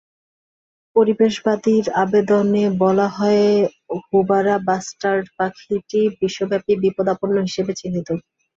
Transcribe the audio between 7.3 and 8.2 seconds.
হিসেবে চিহ্নিত।